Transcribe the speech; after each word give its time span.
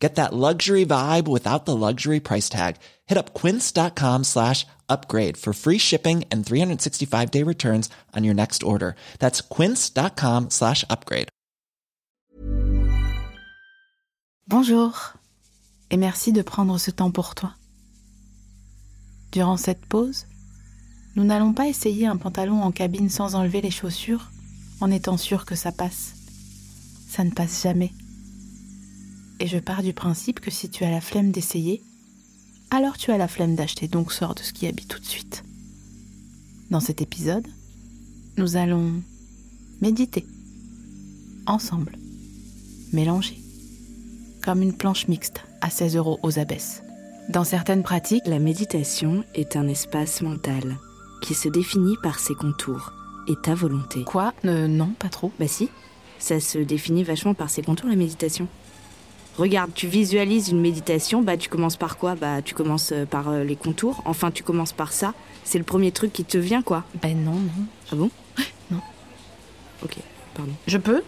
Get 0.00 0.14
that 0.14 0.32
luxury 0.32 0.86
vibe 0.86 1.28
without 1.28 1.66
the 1.66 1.76
luxury 1.76 2.20
price 2.20 2.48
tag. 2.48 2.76
Hit 3.06 3.18
up 3.18 3.34
quince.com 3.34 4.24
slash 4.24 4.66
upgrade 4.88 5.36
for 5.36 5.52
free 5.52 5.78
shipping 5.78 6.24
and 6.32 6.44
365 6.44 7.30
day 7.30 7.44
returns 7.44 7.90
on 8.16 8.24
your 8.24 8.34
next 8.34 8.62
order. 8.62 8.96
That's 9.18 9.42
quince.com 9.42 10.48
slash 10.50 10.84
upgrade. 10.88 11.28
Bonjour 14.48 15.12
et 15.92 15.96
merci 15.96 16.32
de 16.32 16.42
prendre 16.42 16.76
ce 16.78 16.90
temps 16.90 17.12
pour 17.12 17.36
toi. 17.36 17.52
Durant 19.30 19.56
cette 19.56 19.86
pause, 19.86 20.26
nous 21.14 21.24
n'allons 21.24 21.52
pas 21.52 21.68
essayer 21.68 22.06
un 22.06 22.16
pantalon 22.16 22.62
en 22.62 22.72
cabine 22.72 23.10
sans 23.10 23.36
enlever 23.36 23.60
les 23.60 23.70
chaussures 23.70 24.30
en 24.80 24.90
étant 24.90 25.16
sûr 25.16 25.44
que 25.44 25.54
ça 25.54 25.70
passe. 25.70 26.14
Ça 27.08 27.22
ne 27.22 27.30
passe 27.30 27.62
jamais. 27.62 27.92
Et 29.40 29.46
je 29.46 29.58
pars 29.58 29.82
du 29.82 29.92
principe 29.94 30.40
que 30.40 30.50
si 30.50 30.68
tu 30.68 30.84
as 30.84 30.90
la 30.90 31.00
flemme 31.00 31.30
d'essayer, 31.32 31.82
alors 32.70 32.98
tu 32.98 33.10
as 33.10 33.18
la 33.18 33.26
flemme 33.28 33.56
d'acheter, 33.56 33.88
donc 33.88 34.12
sors 34.12 34.34
de 34.34 34.40
ce 34.42 34.52
qui 34.52 34.66
habite 34.66 34.88
tout 34.88 35.00
de 35.00 35.06
suite. 35.06 35.42
Dans 36.70 36.80
cet 36.80 37.00
épisode, 37.02 37.46
nous 38.36 38.56
allons 38.56 38.92
méditer. 39.80 40.26
Ensemble. 41.46 41.96
Mélanger. 42.92 43.40
Comme 44.42 44.62
une 44.62 44.76
planche 44.76 45.08
mixte 45.08 45.40
à 45.62 45.70
16 45.70 45.96
euros 45.96 46.20
aux 46.22 46.38
abesses. 46.38 46.82
Dans 47.28 47.44
certaines 47.44 47.82
pratiques, 47.82 48.26
La 48.26 48.38
méditation 48.38 49.24
est 49.34 49.56
un 49.56 49.68
espace 49.68 50.20
mental 50.20 50.76
qui 51.22 51.34
se 51.34 51.48
définit 51.48 51.96
par 52.02 52.18
ses 52.18 52.34
contours 52.34 52.92
et 53.28 53.34
ta 53.42 53.54
volonté. 53.54 54.04
quoi? 54.04 54.34
Euh, 54.44 54.66
Non, 54.68 54.92
pas 54.98 55.08
trop. 55.08 55.32
Bah 55.38 55.48
si, 55.48 55.68
ça 56.18 56.40
se 56.40 56.58
définit 56.58 57.04
vachement 57.04 57.34
par 57.34 57.50
ses 57.50 57.62
contours 57.62 57.88
la 57.88 57.96
méditation. 57.96 58.48
Regarde, 59.38 59.72
tu 59.74 59.86
visualises 59.86 60.48
une 60.48 60.60
méditation, 60.60 61.22
bah 61.22 61.36
tu 61.36 61.48
commences 61.48 61.76
par 61.76 61.96
quoi? 61.96 62.14
Bah 62.14 62.42
tu 62.42 62.54
commences 62.54 62.92
euh, 62.92 63.06
par 63.06 63.28
euh, 63.28 63.44
les 63.44 63.56
contours, 63.56 64.02
enfin 64.04 64.30
tu 64.30 64.42
commences 64.42 64.72
par 64.72 64.92
ça. 64.92 65.14
C'est 65.44 65.58
le 65.58 65.64
premier 65.64 65.92
truc 65.92 66.12
qui 66.12 66.24
te 66.24 66.36
vient 66.36 66.62
quoi. 66.62 66.84
Ben 67.00 67.16
non, 67.16 67.32
non. 67.32 67.64
Ah 67.90 67.96
bon? 67.96 68.10
Non. 68.70 68.80
Ok, 69.82 69.96
pardon. 70.34 70.52
Je 70.66 70.78
peux? 70.78 71.02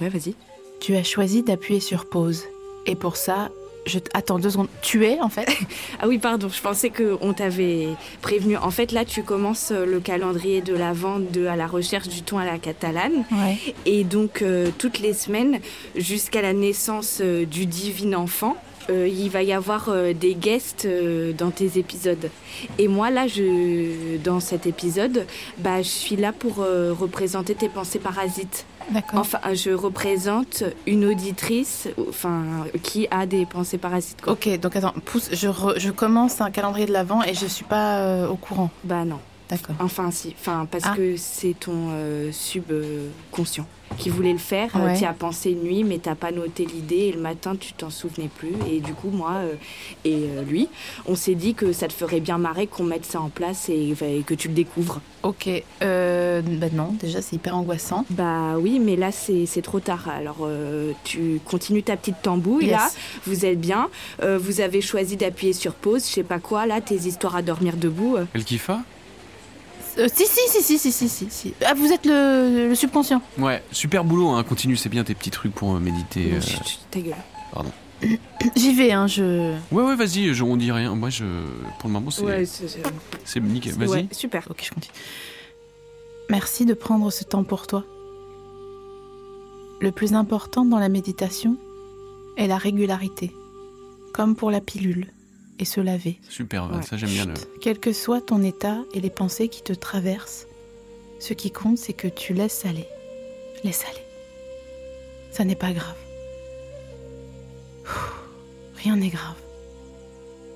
Ouais, 0.00 0.08
vas-y. 0.08 0.34
Tu 0.80 0.94
as 0.96 1.04
choisi 1.04 1.42
d'appuyer 1.42 1.80
sur 1.80 2.08
pause. 2.08 2.44
Et 2.86 2.96
pour 2.96 3.16
ça, 3.16 3.50
je... 3.86 3.98
Attends 4.14 4.38
deux 4.38 4.50
secondes. 4.50 4.68
Tu 4.82 5.04
es, 5.06 5.20
en 5.20 5.28
fait 5.28 5.48
Ah 6.00 6.08
oui, 6.08 6.18
pardon, 6.18 6.48
je 6.48 6.60
pensais 6.60 6.90
qu'on 6.90 7.32
t'avait 7.32 7.88
prévenu. 8.22 8.56
En 8.56 8.70
fait, 8.70 8.92
là, 8.92 9.04
tu 9.04 9.22
commences 9.22 9.70
euh, 9.72 9.86
le 9.86 10.00
calendrier 10.00 10.60
de 10.60 10.74
la 10.74 10.92
vente 10.92 11.30
de 11.30 11.46
à 11.46 11.56
la 11.56 11.66
recherche 11.66 12.08
du 12.08 12.22
ton 12.22 12.38
à 12.38 12.44
la 12.44 12.58
catalane. 12.58 13.24
Ouais. 13.32 13.58
Et 13.86 14.04
donc, 14.04 14.42
euh, 14.42 14.70
toutes 14.78 15.00
les 15.00 15.12
semaines, 15.12 15.60
jusqu'à 15.96 16.42
la 16.42 16.52
naissance 16.52 17.18
euh, 17.20 17.44
du 17.44 17.66
divin 17.66 18.14
enfant, 18.14 18.56
euh, 18.90 19.08
il 19.08 19.30
va 19.30 19.42
y 19.42 19.52
avoir 19.52 19.88
euh, 19.88 20.12
des 20.12 20.34
guests 20.34 20.84
euh, 20.84 21.32
dans 21.32 21.50
tes 21.50 21.78
épisodes. 21.78 22.30
Et 22.78 22.88
moi, 22.88 23.10
là, 23.10 23.26
je, 23.26 24.16
dans 24.18 24.40
cet 24.40 24.66
épisode, 24.66 25.26
bah, 25.58 25.82
je 25.82 25.88
suis 25.88 26.16
là 26.16 26.32
pour 26.32 26.56
représenter 26.56 27.54
tes 27.54 27.68
pensées 27.68 27.98
parasites. 27.98 28.66
Enfin, 29.14 29.38
je 29.54 29.70
représente 29.70 30.64
une 30.86 31.04
auditrice 31.04 31.88
enfin, 32.08 32.42
qui 32.82 33.06
a 33.10 33.26
des 33.26 33.46
pensées 33.46 33.78
parasites. 33.78 34.20
Quoi. 34.22 34.32
Ok, 34.34 34.48
donc 34.60 34.76
attends, 34.76 34.94
pousse, 35.04 35.28
je, 35.32 35.48
re- 35.48 35.78
je 35.78 35.90
commence 35.90 36.40
un 36.40 36.50
calendrier 36.50 36.86
de 36.86 36.92
l'avant 36.92 37.22
et 37.22 37.34
je 37.34 37.46
suis 37.46 37.64
pas 37.64 37.98
euh, 37.98 38.28
au 38.28 38.36
courant. 38.36 38.70
Bah 38.84 39.04
non. 39.04 39.18
D'accord. 39.48 39.74
Enfin, 39.80 40.10
si. 40.12 40.34
Enfin, 40.38 40.66
parce 40.70 40.84
Ah. 40.86 40.94
que 40.96 41.16
c'est 41.16 41.54
ton 41.58 41.88
euh, 41.90 42.30
subconscient 42.32 43.66
qui 43.98 44.08
voulait 44.08 44.32
le 44.32 44.38
faire. 44.38 44.74
Ouais. 44.76 44.96
tu 44.98 45.04
as 45.04 45.12
pensé 45.12 45.50
une 45.50 45.62
nuit, 45.62 45.84
mais 45.84 45.98
t'as 45.98 46.14
pas 46.14 46.30
noté 46.32 46.64
l'idée 46.64 47.08
et 47.08 47.12
le 47.12 47.20
matin, 47.20 47.54
tu 47.58 47.72
t'en 47.72 47.90
souvenais 47.90 48.28
plus. 48.34 48.52
Et 48.70 48.80
du 48.80 48.94
coup, 48.94 49.10
moi 49.10 49.32
euh, 49.36 49.54
et 50.04 50.14
euh, 50.14 50.42
lui, 50.42 50.68
on 51.06 51.14
s'est 51.14 51.34
dit 51.34 51.54
que 51.54 51.72
ça 51.72 51.86
te 51.88 51.92
ferait 51.92 52.20
bien 52.20 52.38
marrer 52.38 52.66
qu'on 52.66 52.84
mette 52.84 53.04
ça 53.04 53.20
en 53.20 53.28
place 53.28 53.68
et, 53.68 53.94
et 54.02 54.22
que 54.22 54.34
tu 54.34 54.48
le 54.48 54.54
découvres. 54.54 55.00
Ok, 55.22 55.48
euh, 55.82 56.40
ben 56.42 56.70
non, 56.72 56.94
déjà 56.98 57.20
c'est 57.20 57.36
hyper 57.36 57.54
angoissant. 57.56 58.06
Bah 58.10 58.54
oui, 58.58 58.78
mais 58.80 58.96
là, 58.96 59.12
c'est 59.12 59.44
c'est 59.46 59.60
trop 59.62 59.80
tard. 59.80 60.08
Alors, 60.08 60.38
euh, 60.42 60.92
tu 61.04 61.40
continues 61.44 61.82
ta 61.82 61.96
petite 61.96 62.22
tambouille, 62.22 62.66
Yes. 62.66 62.72
là. 62.72 62.88
Vous 63.26 63.44
êtes 63.44 63.60
bien. 63.60 63.88
Euh, 64.22 64.38
vous 64.38 64.60
avez 64.62 64.80
choisi 64.80 65.16
d'appuyer 65.16 65.52
sur 65.52 65.74
pause, 65.74 66.04
je 66.06 66.12
sais 66.12 66.22
pas 66.22 66.38
quoi, 66.38 66.64
là, 66.66 66.80
tes 66.80 66.94
histoires 66.96 67.36
à 67.36 67.42
dormir 67.42 67.76
debout. 67.76 68.16
euh. 68.16 68.24
Elle 68.34 68.44
kiffa? 68.44 68.80
Euh, 69.98 70.08
si, 70.12 70.24
si, 70.26 70.40
si, 70.62 70.78
si, 70.78 70.92
si, 70.92 71.08
si, 71.08 71.26
si. 71.30 71.54
Ah, 71.64 71.74
vous 71.74 71.92
êtes 71.92 72.06
le, 72.06 72.72
subconscient. 72.74 73.20
Ouais, 73.38 73.62
super 73.72 74.04
boulot, 74.04 74.28
hein. 74.30 74.42
continue, 74.44 74.76
c'est 74.76 74.88
bien 74.88 75.04
tes 75.04 75.14
petits 75.14 75.30
trucs 75.30 75.52
pour 75.54 75.74
euh, 75.74 75.80
méditer. 75.80 76.34
euh, 76.34 76.40
ta 76.90 77.00
gueule. 77.00 77.14
Pardon. 77.52 77.70
J'y 78.56 78.74
vais, 78.74 78.92
hein, 78.92 79.06
je. 79.06 79.52
Ouais, 79.72 79.82
ouais, 79.82 79.96
vas-y, 79.96 80.32
je- 80.32 80.42
on 80.44 80.56
dit 80.56 80.72
rien. 80.72 80.94
Moi, 80.94 81.10
je, 81.10 81.24
pour 81.78 81.88
le 81.88 81.92
moment, 81.92 82.10
c'est 82.10 82.22
Ouais, 82.22 82.46
c'est 82.46 82.68
c'est- 82.68 82.82
c'est 83.24 83.40
nickel. 83.40 83.74
Vas-y. 83.74 83.88
ouais, 83.88 84.08
super. 84.12 84.46
Ok, 84.48 84.62
je 84.64 84.70
continue. 84.72 84.94
Merci 86.30 86.64
de 86.64 86.74
prendre 86.74 87.10
ce 87.10 87.24
temps 87.24 87.44
pour 87.44 87.66
toi. 87.66 87.84
Le 89.80 89.90
plus 89.92 90.14
important 90.14 90.64
dans 90.64 90.78
la 90.78 90.88
méditation 90.88 91.56
est 92.36 92.46
la 92.46 92.58
régularité, 92.58 93.34
comme 94.14 94.36
pour 94.36 94.50
la 94.50 94.60
pilule 94.60 95.12
et 95.60 95.64
se 95.64 95.80
laver. 95.80 96.18
Super, 96.28 96.68
Ouais. 96.70 96.82
ça 96.82 96.96
j'aime 96.96 97.10
bien. 97.10 97.26
Le... 97.26 97.34
Quel 97.60 97.78
que 97.78 97.92
soit 97.92 98.20
ton 98.20 98.42
état 98.42 98.78
et 98.94 99.00
les 99.00 99.10
pensées 99.10 99.48
qui 99.48 99.62
te 99.62 99.72
traversent, 99.72 100.46
ce 101.20 101.34
qui 101.34 101.50
compte, 101.52 101.78
c'est 101.78 101.92
que 101.92 102.08
tu 102.08 102.32
laisses 102.34 102.64
aller. 102.64 102.86
Laisse 103.62 103.84
aller. 103.88 104.04
Ça 105.30 105.44
n'est 105.44 105.54
pas 105.54 105.72
grave. 105.72 105.94
Rien 108.82 108.96
n'est 108.96 109.08
grave. 109.10 109.34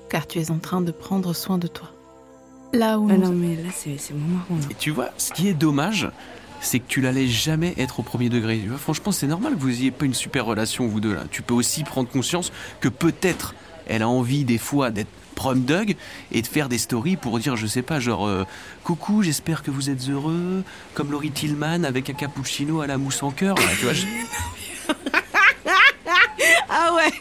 Car 0.09 0.27
tu 0.27 0.39
es 0.41 0.51
en 0.51 0.59
train 0.59 0.81
de 0.81 0.91
prendre 0.93 1.35
soin 1.35 1.59
de 1.59 1.67
toi. 1.67 1.91
Là 2.73 2.99
où 2.99 3.09
Ah 3.11 3.17
nous- 3.17 3.27
non, 3.27 3.33
mais 3.33 3.57
là, 3.57 3.71
c'est 3.75 3.99
c'est 3.99 4.15
mon 4.15 4.27
marron. 4.39 4.57
là. 4.57 4.67
Et 4.71 4.75
tu 4.75 4.91
vois, 4.91 5.11
ce 5.19 5.33
qui 5.33 5.49
est 5.49 5.55
dommage, 5.55 6.09
c'est 6.61 6.79
que 6.81 6.87
tu 6.89 7.01
la 7.01 7.13
laisses 7.13 7.31
jamais 7.31 7.75
être 7.77 8.01
au 8.01 8.03
premier 8.03 8.29
degré. 8.31 8.59
Tu 8.59 8.69
vois, 8.69 8.79
franchement, 8.79 9.13
c'est 9.13 9.27
normal 9.27 9.55
que 9.55 9.61
vous 9.61 9.69
ayez 9.69 9.91
pas 9.91 10.07
une 10.07 10.15
super 10.15 10.47
relation, 10.47 10.87
vous 10.89 11.01
deux 11.01 11.15
là. 11.15 11.25
Tu 11.31 11.43
peux 11.43 11.55
aussi 11.55 11.85
prendre 11.85 12.09
conscience 12.09 12.53
que 12.81 12.89
peut-être 12.89 13.55
elle 13.87 14.03
a 14.03 14.09
envie 14.09 14.45
des 14.45 14.59
fois 14.59 14.91
d'être 14.91 15.09
prom 15.35 15.61
dog 15.63 15.97
et 16.33 16.43
de 16.43 16.47
faire 16.47 16.69
des 16.69 16.79
stories 16.79 17.17
pour 17.17 17.39
dire, 17.39 17.57
je 17.57 17.67
sais 17.67 17.83
pas, 17.83 18.01
genre 18.01 18.27
euh, 18.27 18.45
coucou, 18.85 19.23
j'espère 19.23 19.63
que 19.63 19.71
vous 19.71 19.91
êtes 19.91 20.09
heureux, 20.09 20.63
comme 20.95 21.11
Laurie 21.11 21.33
Tillman 21.33 21.85
avec 21.85 22.09
un 22.11 22.15
cappuccino 22.15 22.81
à 22.81 22.87
la 22.87 22.99
mousse 22.99 23.23
en 23.23 23.31
cœur. 23.31 23.57
tu 23.79 23.85
vois, 23.85 23.95
Ah 26.69 26.93
ouais 26.95 27.13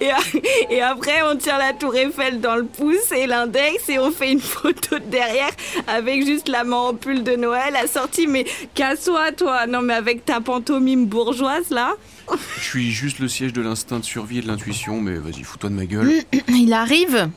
et, 0.70 0.82
après, 0.82 1.22
on 1.22 1.36
tient 1.36 1.58
la 1.58 1.72
tour 1.72 1.94
Eiffel 1.94 2.40
dans 2.40 2.56
le 2.56 2.64
pouce 2.64 3.12
et 3.12 3.26
l'index 3.26 3.88
et 3.88 3.98
on 3.98 4.10
fait 4.10 4.32
une 4.32 4.40
photo 4.40 4.98
de 4.98 5.04
derrière 5.04 5.50
avec 5.86 6.24
juste 6.24 6.48
la 6.48 6.64
main 6.64 6.76
en 6.76 6.94
pull 6.94 7.22
de 7.22 7.36
Noël 7.36 7.76
assortie. 7.76 8.26
Mais 8.26 8.44
casse-toi, 8.74 9.32
toi 9.32 9.66
Non, 9.66 9.82
mais 9.82 9.94
avec 9.94 10.24
ta 10.24 10.40
pantomime 10.40 11.06
bourgeoise, 11.06 11.70
là 11.70 11.94
je 12.34 12.62
suis 12.62 12.90
juste 12.90 13.18
le 13.18 13.28
siège 13.28 13.52
de 13.52 13.62
l'instinct 13.62 14.00
de 14.00 14.04
survie 14.04 14.38
et 14.38 14.42
de 14.42 14.48
l'intuition, 14.48 15.00
mais 15.00 15.16
vas-y, 15.16 15.42
fous-toi 15.42 15.70
de 15.70 15.74
ma 15.74 15.86
gueule. 15.86 16.12
Il 16.48 16.72
arrive, 16.72 17.30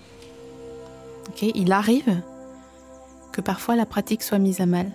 ok, 1.28 1.44
il 1.44 1.72
arrive 1.72 2.22
que 3.32 3.42
parfois 3.42 3.76
la 3.76 3.86
pratique 3.86 4.24
soit 4.24 4.40
mise 4.40 4.62
à 4.62 4.66
mal. 4.66 4.92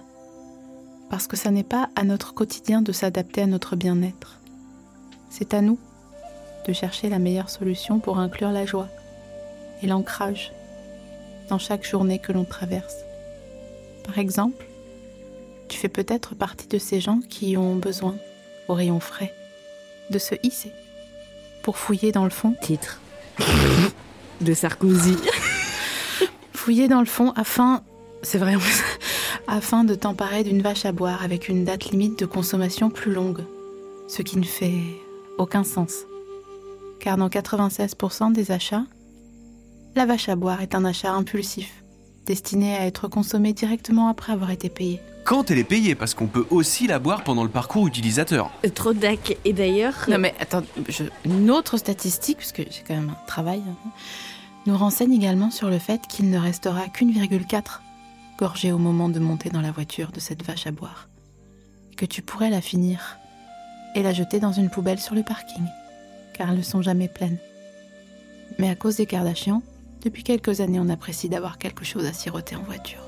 Parce 1.10 1.26
que 1.26 1.36
ça 1.36 1.50
n'est 1.50 1.62
pas 1.62 1.90
à 1.96 2.02
notre 2.02 2.34
quotidien 2.34 2.82
de 2.82 2.92
s'adapter 2.92 3.42
à 3.42 3.46
notre 3.46 3.76
bien-être. 3.76 4.40
C'est 5.30 5.54
à 5.54 5.60
nous 5.60 5.78
de 6.66 6.72
chercher 6.72 7.08
la 7.08 7.18
meilleure 7.18 7.50
solution 7.50 8.00
pour 8.00 8.18
inclure 8.18 8.50
la 8.50 8.66
joie 8.66 8.88
et 9.82 9.86
l'ancrage 9.86 10.52
dans 11.48 11.58
chaque 11.58 11.86
journée 11.86 12.18
que 12.18 12.32
l'on 12.32 12.44
traverse. 12.44 12.96
Par 14.04 14.18
exemple, 14.18 14.66
tu 15.68 15.78
fais 15.78 15.88
peut-être 15.88 16.34
partie 16.34 16.68
de 16.68 16.78
ces 16.78 17.00
gens 17.00 17.20
qui 17.28 17.56
ont 17.56 17.76
besoin, 17.76 18.16
au 18.68 18.74
rayon 18.74 19.00
frais, 19.00 19.32
de 20.10 20.18
se 20.18 20.34
hisser 20.42 20.72
pour 21.62 21.78
fouiller 21.78 22.12
dans 22.12 22.24
le 22.24 22.30
fond 22.30 22.54
Titre 22.60 23.00
de 24.40 24.54
Sarkozy. 24.54 25.16
Fouiller 26.52 26.88
dans 26.88 27.00
le 27.00 27.06
fond 27.06 27.32
afin, 27.36 27.82
c'est 28.22 28.38
vrai, 28.38 28.54
afin 29.48 29.84
de 29.84 29.94
t'emparer 29.94 30.44
d'une 30.44 30.62
vache 30.62 30.84
à 30.84 30.92
boire 30.92 31.22
avec 31.22 31.48
une 31.48 31.64
date 31.64 31.86
limite 31.86 32.18
de 32.18 32.26
consommation 32.26 32.90
plus 32.90 33.12
longue, 33.12 33.44
ce 34.08 34.22
qui 34.22 34.38
ne 34.38 34.44
fait 34.44 34.80
aucun 35.38 35.64
sens. 35.64 36.04
Car 37.00 37.16
dans 37.16 37.28
96% 37.28 38.32
des 38.32 38.50
achats, 38.50 38.84
la 39.94 40.06
vache 40.06 40.28
à 40.28 40.36
boire 40.36 40.62
est 40.62 40.74
un 40.74 40.84
achat 40.84 41.12
impulsif, 41.12 41.84
destiné 42.26 42.76
à 42.76 42.86
être 42.86 43.08
consommé 43.08 43.52
directement 43.52 44.08
après 44.08 44.32
avoir 44.32 44.50
été 44.50 44.68
payé. 44.68 45.00
Quand 45.24 45.50
elle 45.50 45.58
est 45.58 45.64
payée, 45.64 45.94
parce 45.94 46.14
qu'on 46.14 46.26
peut 46.26 46.46
aussi 46.50 46.86
la 46.86 46.98
boire 46.98 47.24
pendant 47.24 47.42
le 47.44 47.48
parcours 47.50 47.86
utilisateur. 47.86 48.50
Euh, 48.64 48.68
Trop 48.68 48.92
d'ac. 48.92 49.36
Et 49.44 49.52
d'ailleurs. 49.52 49.94
Non 50.08 50.18
mais 50.18 50.34
attends, 50.38 50.62
je- 50.88 51.04
une 51.24 51.50
autre 51.50 51.76
statistique, 51.78 52.38
puisque 52.38 52.58
j'ai 52.70 52.82
quand 52.86 52.94
même 52.94 53.10
un 53.10 53.26
travail, 53.26 53.62
hein, 53.68 53.90
nous 54.66 54.76
renseigne 54.76 55.12
également 55.12 55.50
sur 55.50 55.70
le 55.70 55.78
fait 55.78 56.02
qu'il 56.08 56.30
ne 56.30 56.38
restera 56.38 56.88
qu'une 56.88 57.10
virgule 57.10 57.46
quatre 57.46 57.82
gorgée 58.38 58.72
au 58.72 58.78
moment 58.78 59.08
de 59.08 59.18
monter 59.20 59.48
dans 59.50 59.60
la 59.60 59.70
voiture 59.70 60.10
de 60.10 60.20
cette 60.20 60.42
vache 60.44 60.66
à 60.66 60.72
boire. 60.72 61.08
Que 61.96 62.04
tu 62.06 62.20
pourrais 62.22 62.50
la 62.50 62.60
finir 62.60 63.18
et 63.94 64.02
la 64.02 64.12
jeter 64.12 64.40
dans 64.40 64.52
une 64.52 64.70
poubelle 64.70 64.98
sur 64.98 65.14
le 65.14 65.22
parking, 65.22 65.64
car 66.32 66.50
elles 66.50 66.56
ne 66.58 66.62
sont 66.62 66.82
jamais 66.82 67.06
pleines. 67.08 67.38
Mais 68.58 68.68
à 68.68 68.74
cause 68.74 68.96
des 68.96 69.06
Kardashians, 69.06 69.62
depuis 70.02 70.24
quelques 70.24 70.60
années 70.60 70.80
on 70.80 70.88
apprécie 70.88 71.28
d'avoir 71.28 71.58
quelque 71.58 71.84
chose 71.84 72.04
à 72.06 72.12
siroter 72.12 72.56
en 72.56 72.62
voiture. 72.62 72.98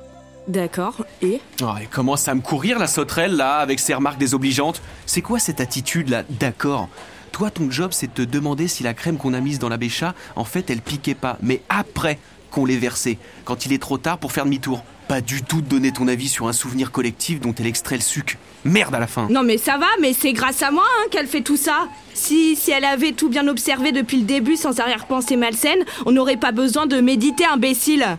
D'accord. 0.48 1.04
Et 1.22 1.40
Oh, 1.62 1.70
elle 1.80 1.88
commence 1.88 2.28
à 2.28 2.34
me 2.34 2.40
courir 2.40 2.78
la 2.78 2.86
sauterelle 2.86 3.36
là, 3.36 3.56
avec 3.58 3.80
ses 3.80 3.94
remarques 3.94 4.18
désobligeantes. 4.18 4.80
C'est 5.06 5.22
quoi 5.22 5.38
cette 5.38 5.60
attitude 5.60 6.08
là? 6.08 6.22
D'accord. 6.28 6.88
Toi, 7.32 7.50
ton 7.50 7.70
job, 7.70 7.90
c'est 7.92 8.06
de 8.14 8.24
te 8.24 8.30
demander 8.30 8.68
si 8.68 8.82
la 8.82 8.94
crème 8.94 9.18
qu'on 9.18 9.34
a 9.34 9.40
mise 9.40 9.58
dans 9.58 9.68
la 9.68 9.76
bécha, 9.76 10.14
en 10.36 10.44
fait, 10.44 10.70
elle 10.70 10.80
piquait 10.80 11.14
pas. 11.14 11.36
Mais 11.42 11.62
après 11.68 12.18
qu'on 12.50 12.64
l'ait 12.64 12.76
versée, 12.76 13.18
quand 13.44 13.66
il 13.66 13.72
est 13.72 13.82
trop 13.82 13.98
tard 13.98 14.18
pour 14.18 14.32
faire 14.32 14.44
demi-tour. 14.44 14.82
Pas 15.08 15.20
du 15.20 15.42
tout 15.42 15.60
de 15.60 15.68
donner 15.68 15.92
ton 15.92 16.08
avis 16.08 16.28
sur 16.28 16.48
un 16.48 16.52
souvenir 16.52 16.90
collectif 16.90 17.40
dont 17.40 17.54
elle 17.58 17.66
extrait 17.66 17.94
le 17.96 18.02
sucre. 18.02 18.34
Merde 18.64 18.94
à 18.94 18.98
la 18.98 19.06
fin. 19.06 19.28
Non 19.30 19.44
mais 19.44 19.56
ça 19.56 19.78
va, 19.78 19.86
mais 20.00 20.12
c'est 20.12 20.32
grâce 20.32 20.62
à 20.62 20.72
moi 20.72 20.82
hein, 20.84 21.06
qu'elle 21.12 21.28
fait 21.28 21.42
tout 21.42 21.56
ça. 21.56 21.86
Si, 22.14 22.56
si 22.56 22.72
elle 22.72 22.84
avait 22.84 23.12
tout 23.12 23.28
bien 23.28 23.46
observé 23.46 23.92
depuis 23.92 24.18
le 24.18 24.24
début 24.24 24.56
sans 24.56 24.80
arrière-pensée 24.80 25.36
malsaine, 25.36 25.78
on 26.06 26.12
n'aurait 26.12 26.38
pas 26.38 26.50
besoin 26.50 26.86
de 26.86 27.00
méditer, 27.00 27.44
imbécile. 27.44 28.16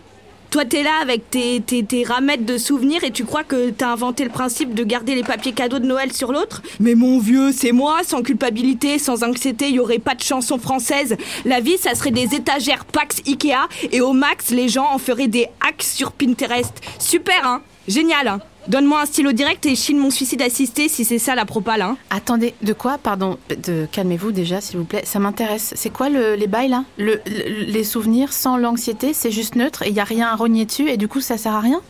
Toi 0.50 0.64
t'es 0.64 0.82
là 0.82 1.02
avec 1.02 1.30
tes, 1.30 1.60
tes, 1.60 1.84
tes 1.84 2.04
ramettes 2.04 2.46
de 2.46 2.58
souvenirs 2.58 3.04
et 3.04 3.12
tu 3.12 3.26
crois 3.26 3.44
que 3.44 3.70
t'as 3.70 3.92
inventé 3.92 4.24
le 4.24 4.30
principe 4.30 4.74
de 4.74 4.84
garder 4.84 5.14
les 5.14 5.24
papiers 5.24 5.52
cadeaux 5.52 5.80
de 5.80 5.86
Noël 5.86 6.14
sur 6.14 6.32
l'autre? 6.32 6.62
Mais 6.80 6.96
mon 6.96 7.20
vieux, 7.20 7.52
c'est 7.52 7.74
moi, 7.74 8.00
sans 8.06 8.22
culpabilité, 8.24 8.98
sans 8.98 9.24
anxiété, 9.24 9.68
il 9.68 9.76
y 9.76 9.80
aurait 9.80 10.00
pas 10.00 10.16
de 10.16 10.24
chanson 10.24 10.58
française. 10.58 11.18
La 11.44 11.60
vie, 11.60 11.78
ça 11.78 11.96
serait 11.96 12.12
des 12.12 12.34
étagères 12.34 12.86
Pax 12.86 13.22
Ikea 13.28 13.68
et 13.92 14.00
au 14.00 14.14
max, 14.14 14.52
les 14.52 14.70
gens 14.70 14.88
en 14.94 15.00
feraient 15.00 15.28
des 15.28 15.48
hacks 15.68 15.84
sur 15.84 16.12
Pinterest. 16.14 16.74
Super, 16.98 17.46
hein? 17.46 17.62
Génial, 17.88 18.28
hein 18.28 18.40
Donne-moi 18.68 19.02
un 19.02 19.06
stylo 19.06 19.32
direct 19.32 19.66
et 19.66 19.76
chine 19.78 19.98
mon 19.98 20.10
suicide 20.12 20.42
assisté 20.42 20.90
si 20.90 21.06
c'est 21.06 21.20
ça 21.20 21.36
la 21.36 21.46
propale, 21.46 21.82
hein 21.82 21.96
Attendez, 22.10 22.54
de 22.62 22.74
quoi 22.74 22.98
Pardon, 22.98 23.38
de 23.66 23.88
calmez-vous 23.92 24.34
déjà 24.34 24.60
s'il 24.60 24.78
vous 24.78 24.84
plaît, 24.84 25.04
ça 25.06 25.20
m'intéresse. 25.20 25.74
C'est 25.78 25.90
quoi 25.90 26.10
le- 26.10 26.36
les 26.36 26.48
bails 26.48 26.68
là? 26.70 26.84
Le, 26.98 27.22
le- 27.26 27.64
Les 27.72 27.84
souvenirs 27.86 28.34
sans 28.34 28.58
l'anxiété, 28.58 29.14
c'est 29.14 29.32
juste 29.32 29.56
neutre 29.56 29.84
et 29.84 29.88
il 29.90 29.96
y 29.96 30.02
a 30.02 30.04
rien 30.04 30.28
à 30.28 30.36
rogner 30.36 30.66
dessus 30.66 30.90
et 30.90 30.98
du 30.98 31.08
coup 31.08 31.22
ça 31.22 31.38
sert 31.38 31.54
à 31.54 31.62
rien? 31.62 31.82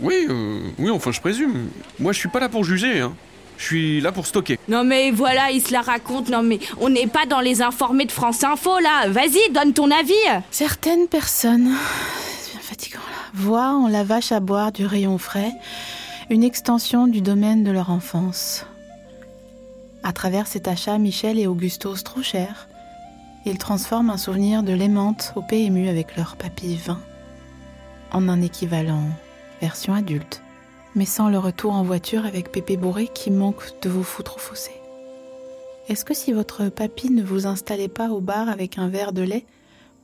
Oui, 0.00 0.26
euh, 0.28 0.60
oui, 0.78 0.90
enfin, 0.90 1.12
je 1.12 1.20
présume. 1.20 1.68
Moi, 1.98 2.12
je 2.12 2.18
suis 2.18 2.28
pas 2.28 2.40
là 2.40 2.50
pour 2.50 2.62
juger, 2.64 3.00
hein. 3.00 3.14
Je 3.56 3.64
suis 3.64 4.00
là 4.00 4.12
pour 4.12 4.26
stocker. 4.26 4.58
Non 4.68 4.82
mais 4.82 5.10
voilà, 5.12 5.50
il 5.52 5.62
se 5.64 5.72
la 5.72 5.82
raconte. 5.82 6.28
Non 6.30 6.42
mais 6.42 6.58
on 6.80 6.88
n'est 6.88 7.06
pas 7.06 7.26
dans 7.26 7.38
les 7.40 7.62
informés 7.62 8.06
de 8.06 8.10
France 8.12 8.42
Info 8.42 8.78
là. 8.80 9.08
Vas-y, 9.08 9.52
donne 9.52 9.72
ton 9.72 9.88
avis. 9.90 10.12
Certaines 10.50 11.06
personnes, 11.06 11.70
c'est 12.42 12.52
bien 12.52 12.60
fatigant 12.60 12.98
voient 13.34 13.74
en 13.74 13.88
la 13.88 14.04
vache 14.04 14.32
à 14.32 14.40
boire 14.40 14.72
du 14.72 14.86
rayon 14.86 15.18
frais 15.18 15.52
une 16.30 16.44
extension 16.44 17.06
du 17.06 17.20
domaine 17.20 17.64
de 17.64 17.70
leur 17.70 17.90
enfance. 17.90 18.66
À 20.02 20.12
travers 20.12 20.46
cet 20.46 20.68
achat, 20.68 20.98
Michel 20.98 21.38
et 21.38 21.46
Augustos 21.46 22.02
trop 22.04 22.22
chers, 22.22 22.68
ils 23.44 23.58
transforment 23.58 24.10
un 24.10 24.16
souvenir 24.16 24.62
de 24.62 24.72
l'aimante 24.72 25.32
au 25.36 25.42
PMU 25.42 25.88
avec 25.88 26.16
leur 26.16 26.36
papy 26.36 26.76
vin 26.76 27.00
en 28.12 28.28
un 28.28 28.42
équivalent 28.42 29.04
version 29.60 29.94
adulte, 29.94 30.42
mais 30.94 31.06
sans 31.06 31.28
le 31.28 31.38
retour 31.38 31.72
en 31.72 31.82
voiture 31.82 32.26
avec 32.26 32.52
Pépé 32.52 32.76
Bourré 32.76 33.08
qui 33.08 33.30
manque 33.30 33.62
de 33.80 33.88
vous 33.88 34.04
foutre 34.04 34.36
au 34.36 34.38
fossé. 34.38 34.72
Est-ce 35.88 36.04
que 36.04 36.14
si 36.14 36.32
votre 36.32 36.68
papy 36.68 37.10
ne 37.10 37.22
vous 37.22 37.46
installait 37.46 37.88
pas 37.88 38.10
au 38.10 38.20
bar 38.20 38.48
avec 38.48 38.78
un 38.78 38.88
verre 38.88 39.12
de 39.12 39.22
lait 39.22 39.46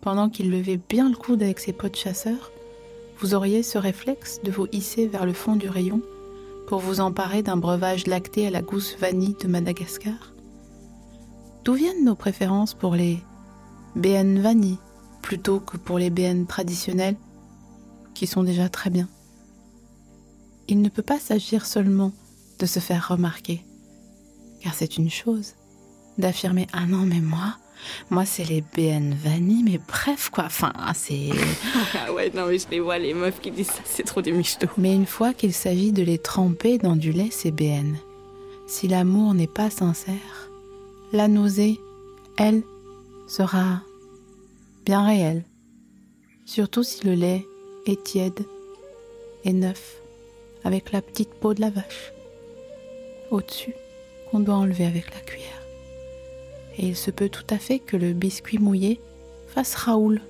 pendant 0.01 0.29
qu'il 0.29 0.51
levait 0.51 0.81
bien 0.89 1.09
le 1.09 1.17
coude 1.17 1.43
avec 1.43 1.59
ses 1.59 1.73
potes 1.73 1.97
chasseurs, 1.97 2.51
vous 3.21 3.35
auriez 3.35 3.63
ce 3.63 3.79
réflexe 3.79 4.41
de 4.43 4.51
vous 4.51 4.67
hisser 4.73 5.07
vers 5.07 5.27
le 5.27 5.33
fond 5.33 5.57
du 5.57 5.69
rayon 5.69 6.01
pour 6.67 6.81
vous 6.81 7.01
emparer 7.01 7.43
d'un 7.43 7.57
breuvage 7.57 8.07
lacté 8.07 8.47
à 8.47 8.51
la 8.51 8.63
gousse 8.63 8.97
vanille 8.99 9.37
de 9.41 9.49
Madagascar 9.49 10.33
D'où 11.65 11.75
viennent 11.75 12.05
nos 12.05 12.15
préférences 12.15 12.75
pour 12.75 12.95
les 12.95 13.19
BN 13.97 14.39
vanille 14.39 14.79
plutôt 15.23 15.61
que 15.61 15.77
pour 15.77 15.99
les 15.99 16.11
BN 16.11 16.47
traditionnels 16.47 17.17
qui 18.15 18.27
sont 18.27 18.43
déjà 18.43 18.69
très 18.69 18.91
bien? 18.91 19.09
Il 20.69 20.81
ne 20.81 20.89
peut 20.89 21.03
pas 21.03 21.19
s'agir 21.19 21.67
seulement 21.67 22.13
de 22.59 22.67
se 22.67 22.79
faire 22.79 23.09
remarquer, 23.09 23.65
car 24.63 24.75
c'est 24.75 24.97
une 24.97 25.11
chose 25.11 25.55
d'affirmer 26.19 26.67
Ah 26.73 26.87
non, 26.87 27.05
mais 27.07 27.21
moi, 27.21 27.57
moi 28.11 28.25
c'est 28.25 28.45
les 28.45 28.61
BN 28.61 29.15
vanille, 29.15 29.63
mais 29.63 29.81
bref 29.87 30.31
quoi, 30.31 30.45
enfin 30.45 30.73
c'est. 30.95 31.31
Ah 31.95 32.13
ouais, 32.15 32.31
non 32.35 32.47
mais 32.47 32.59
je 32.59 32.67
les 32.71 32.81
vois 32.81 32.99
les 32.99 33.15
meufs 33.15 33.41
qui 33.41 33.51
disent 33.51 33.69
ça, 33.69 33.83
c'est 33.85 34.05
trop 34.05 34.23
des 34.23 34.33
michetots. 34.33 34.69
Mais 34.77 34.95
une 34.95 35.07
fois 35.07 35.33
qu'il 35.33 35.53
s'agit 35.53 35.93
de 35.93 36.03
les 36.03 36.19
tremper 36.19 36.79
dans 36.79 36.97
du 36.97 37.13
lait 37.13 37.31
CBN, 37.31 37.97
si 38.67 38.89
l'amour 38.89 39.35
n'est 39.35 39.47
pas 39.47 39.71
sincère, 39.71 40.51
la 41.13 41.27
nausée, 41.27 41.81
elle, 42.37 42.63
sera 43.27 43.81
bien 44.85 45.05
réelle. 45.05 45.45
Surtout 46.45 46.83
si 46.83 47.05
le 47.07 47.15
lait 47.15 47.47
est 47.87 48.03
tiède 48.05 48.47
et 49.45 49.53
neuf, 49.53 49.97
avec 50.65 50.93
la 50.93 51.03
petite 51.03 51.31
peau 51.35 51.55
de 51.55 51.61
la 51.61 51.71
vache. 51.71 52.13
Au-dessus, 53.31 53.75
qu'on 54.31 54.41
doit 54.41 54.57
enlever 54.57 54.87
avec 54.87 55.13
la 55.15 55.21
cuillère. 55.21 55.58
Et 56.79 56.87
il 56.87 56.97
se 56.97 57.11
peut 57.11 57.29
tout 57.29 57.47
à 57.51 57.59
fait 57.59 57.79
que 57.81 57.97
le 57.97 58.13
biscuit 58.13 58.59
mouillé 58.59 59.01
fasse 59.53 59.75
Raoul, 59.75 60.21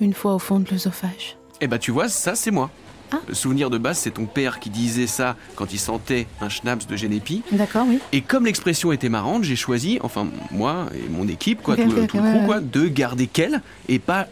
une 0.00 0.14
fois 0.14 0.34
au 0.34 0.38
fond 0.38 0.60
de 0.60 0.70
l'œsophage. 0.70 1.36
Eh 1.60 1.66
bah, 1.66 1.78
tu 1.78 1.90
vois, 1.90 2.08
ça, 2.08 2.34
c'est 2.34 2.50
moi. 2.50 2.70
Ah. 3.12 3.18
Le 3.26 3.34
souvenir 3.34 3.70
de 3.70 3.78
base, 3.78 3.98
c'est 3.98 4.12
ton 4.12 4.26
père 4.26 4.60
qui 4.60 4.70
disait 4.70 5.08
ça 5.08 5.36
quand 5.56 5.72
il 5.72 5.80
sentait 5.80 6.28
un 6.40 6.48
schnapps 6.48 6.86
de 6.86 6.94
Genépi. 6.96 7.42
D'accord, 7.50 7.84
oui. 7.88 7.98
Et 8.12 8.20
comme 8.20 8.46
l'expression 8.46 8.92
était 8.92 9.08
marrante, 9.08 9.42
j'ai 9.42 9.56
choisi, 9.56 9.98
enfin 10.02 10.28
moi 10.52 10.86
et 10.94 11.08
mon 11.08 11.26
équipe, 11.26 11.60
quoi, 11.60 11.74
tout, 11.74 11.90
le- 11.90 12.06
crew, 12.06 12.18
ouais. 12.18 12.42
quoi, 12.46 12.60
de 12.60 12.86
garder 12.86 13.26
qu'elle 13.26 13.62
et 13.88 13.98
pas 13.98 14.28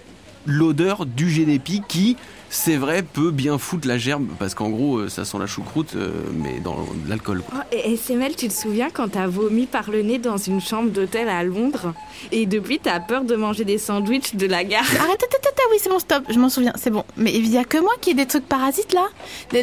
l'odeur 0.46 1.06
du 1.06 1.28
Genépi 1.28 1.82
qui, 1.88 2.16
c'est 2.50 2.76
vrai, 2.76 3.02
peut 3.02 3.30
bien 3.30 3.58
foutre 3.58 3.86
la 3.86 3.98
gerbe 3.98 4.26
parce 4.38 4.54
qu'en 4.54 4.70
gros, 4.70 4.98
euh, 4.98 5.08
ça 5.08 5.24
sent 5.24 5.38
la 5.38 5.46
choucroute, 5.46 5.94
euh, 5.96 6.10
mais 6.32 6.60
dans 6.60 6.76
l'alcool. 7.08 7.42
quoi. 7.42 7.60
Oh, 7.62 7.76
et 7.76 7.94
SML, 7.94 8.34
tu 8.36 8.48
te 8.48 8.52
souviens 8.52 8.88
quand 8.92 9.08
t'as 9.08 9.26
vomi 9.26 9.66
par 9.66 9.90
le 9.90 10.02
nez 10.02 10.18
dans 10.18 10.38
une 10.38 10.60
chambre 10.60 10.90
d'hôtel 10.90 11.28
à 11.28 11.42
Londres 11.44 11.92
Et 12.32 12.46
depuis, 12.46 12.78
t'as 12.78 13.00
peur 13.00 13.24
de 13.24 13.36
manger 13.36 13.64
des 13.64 13.78
sandwichs 13.78 14.34
de 14.34 14.46
la 14.46 14.64
gare? 14.64 14.80
Arrête, 14.82 15.00
arrête, 15.00 15.22
arrête, 15.22 15.57
oui, 15.70 15.78
c'est 15.80 15.88
bon, 15.90 15.98
stop, 15.98 16.24
je 16.28 16.38
m'en 16.38 16.48
souviens, 16.48 16.72
c'est 16.76 16.90
bon. 16.90 17.04
Mais 17.16 17.32
il 17.34 17.48
y 17.48 17.58
a 17.58 17.64
que 17.64 17.78
moi 17.78 17.92
qui 18.00 18.10
ai 18.10 18.14
des 18.14 18.26
trucs 18.26 18.46
parasites 18.48 18.92
là 18.92 19.06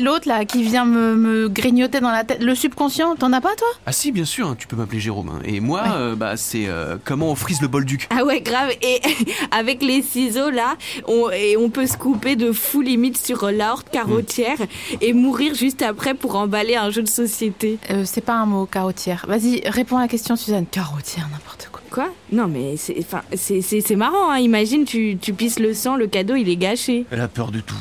L'autre 0.01 0.27
là 0.27 0.45
qui 0.45 0.63
vient 0.63 0.85
me, 0.85 1.15
me 1.15 1.47
grignoter 1.49 1.99
dans 1.99 2.11
la 2.11 2.23
tête. 2.23 2.41
Le 2.41 2.55
subconscient, 2.55 3.15
t'en 3.15 3.31
as 3.33 3.41
pas 3.41 3.55
toi? 3.55 3.67
Ah 3.85 3.91
si, 3.91 4.11
bien 4.11 4.25
sûr, 4.25 4.47
hein, 4.47 4.55
tu 4.57 4.67
peux 4.67 4.75
m'appeler 4.75 4.99
Jérôme. 4.99 5.29
hein. 5.29 5.39
Et 5.45 5.59
moi, 5.59 5.81
Ouais. 5.83 5.89
euh, 5.95 6.15
bah, 6.15 6.37
c'est 6.37 6.67
euh, 6.67 6.97
comment 7.03 7.29
on 7.31 7.35
frise 7.35 7.61
le 7.61 7.67
bol 7.67 7.85
duc. 7.85 8.07
Ah 8.15 8.23
ouais, 8.25 8.41
grave. 8.41 8.71
Et 8.81 9.01
avec 9.51 9.81
les 9.83 10.01
ciseaux 10.01 10.49
là, 10.49 10.75
on, 11.07 11.29
et 11.31 11.57
on 11.57 11.69
peut 11.69 11.87
se 11.87 11.97
couper 11.97 12.35
de 12.35 12.51
fou 12.51 12.81
limite 12.81 13.17
sur 13.17 13.49
l'aorte 13.51 13.89
carotière 13.89 14.57
et 15.01 15.13
mourir 15.13 15.53
juste 15.55 15.81
après 15.81 16.13
pour 16.13 16.35
emballer 16.35 16.75
un 16.75 16.89
jeu 16.89 17.01
de 17.03 17.07
société. 17.09 17.77
euh, 17.91 18.03
C'est 18.05 18.21
pas 18.21 18.33
un 18.33 18.45
mot, 18.45 18.65
carotière. 18.65 19.25
Vas-y, 19.27 19.61
réponds 19.67 19.97
à 19.97 20.01
la 20.01 20.07
question, 20.07 20.35
Suzanne. 20.35 20.65
Carotière, 20.65 21.27
n'importe 21.31 21.54
quoi. 21.95 22.09
Non 22.31 22.47
mais 22.47 22.75
c'est 22.77 22.95
enfin 22.99 23.21
c'est 23.33 23.61
c'est 23.61 23.81
c'est 23.81 23.95
marrant 23.95 24.29
hein. 24.29 24.37
Imagine 24.37 24.83
tu 24.85 25.17
tu 25.19 25.33
pisses 25.33 25.59
le 25.59 25.73
sang, 25.73 25.95
le 25.95 26.07
cadeau 26.07 26.35
il 26.35 26.49
est 26.49 26.57
gâché. 26.57 27.05
Elle 27.09 27.21
a 27.21 27.27
peur 27.27 27.51
de 27.51 27.61
tout. 27.61 27.75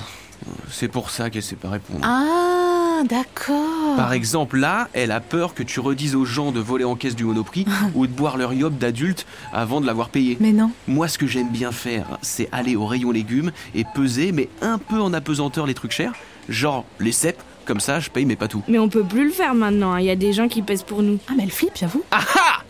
C'est 0.71 0.89
pour 0.89 1.11
ça 1.11 1.31
qu'elle 1.31 1.43
sait 1.43 1.57
pas 1.57 1.71
répondre. 1.71 2.01
Ah, 2.03 3.03
d'accord. 3.09 3.97
Par 3.97 4.13
exemple, 4.13 4.59
là, 4.59 4.89
elle 4.93 5.11
a 5.11 5.21
peur 5.21 5.55
que 5.55 5.63
tu 5.63 5.81
redises 5.81 6.15
aux 6.15 6.25
gens 6.27 6.53
de 6.53 6.61
voler 6.61 6.85
en 6.85 6.97
caisse 6.97 7.17
du 7.17 7.25
Monoprix 7.25 7.65
ou 7.95 8.07
de 8.07 8.13
boire 8.13 8.37
leur 8.37 8.53
yop 8.53 8.77
d'adulte 8.77 9.25
avant 9.55 9.81
de 9.81 9.87
l'avoir 9.87 10.11
payé. 10.11 10.37
Mais 10.41 10.53
non. 10.53 10.71
Moi, 10.87 11.09
ce 11.09 11.17
que 11.17 11.27
j'aime 11.27 11.49
bien 11.49 11.73
faire, 11.73 12.19
c'est 12.21 12.49
aller 12.53 12.77
au 12.77 12.85
rayon 12.87 13.11
légumes 13.11 13.53
et 13.75 13.85
peser, 13.95 14.33
mais 14.33 14.49
un 14.61 14.77
peu 14.79 15.01
en 15.01 15.15
apesanteur 15.15 15.67
les 15.67 15.75
trucs 15.75 15.93
chers, 15.93 16.13
genre 16.51 16.85
les 17.01 17.13
cèpes, 17.13 17.43
comme 17.65 17.81
ça 17.81 18.01
je 18.01 18.11
paye 18.11 18.27
mais 18.27 18.37
pas 18.37 18.49
tout. 18.49 18.63
Mais 18.69 18.79
on 18.79 18.91
peut 18.91 19.05
plus 19.05 19.25
le 19.25 19.31
faire 19.33 19.55
maintenant. 19.55 19.93
hein. 19.93 20.01
Il 20.01 20.07
y 20.07 20.11
a 20.11 20.17
des 20.17 20.35
gens 20.35 20.49
qui 20.49 20.61
pèsent 20.61 20.83
pour 20.83 21.03
nous. 21.03 21.19
Ah, 21.29 21.33
mais 21.37 21.45
elle 21.45 21.53
flippe, 21.53 21.77
j'avoue. 21.77 22.03
Ah 22.11 22.21
ah 22.37 22.64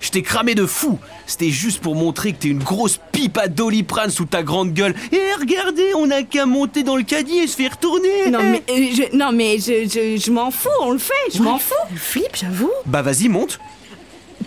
Je 0.00 0.10
t'ai 0.10 0.22
cramé 0.22 0.54
de 0.54 0.64
fou 0.66 0.98
C'était 1.26 1.50
juste 1.50 1.80
pour 1.80 1.94
montrer 1.94 2.32
que 2.32 2.38
t'es 2.38 2.48
une 2.48 2.62
grosse 2.62 3.00
pipe 3.12 3.36
à 3.38 3.48
doliprane 3.48 4.10
sous 4.10 4.24
ta 4.26 4.42
grande 4.42 4.72
gueule. 4.72 4.94
Et 5.12 5.20
regardez, 5.38 5.92
on 5.96 6.10
a 6.10 6.22
qu'à 6.22 6.46
monter 6.46 6.82
dans 6.82 6.96
le 6.96 7.02
caddie 7.02 7.38
et 7.38 7.46
se 7.46 7.56
faire 7.56 7.76
tourner 7.78 8.30
Non 8.30 8.38
mais 8.42 8.62
euh, 8.70 8.88
je, 8.94 9.16
non 9.16 9.32
mais 9.32 9.58
je 9.58 9.88
je, 9.88 10.20
je 10.20 10.30
m'en 10.30 10.50
fous. 10.50 10.68
On 10.80 10.92
le 10.92 10.98
fait. 10.98 11.12
Je 11.34 11.42
m'en 11.42 11.58
fous. 11.58 11.74
Flippe, 11.96 12.36
j'avoue. 12.36 12.70
Bah 12.86 13.02
vas-y, 13.02 13.28
monte 13.28 13.58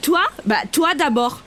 Toi 0.02 0.22
Bah 0.46 0.58
toi 0.72 0.94
d'abord. 0.96 1.42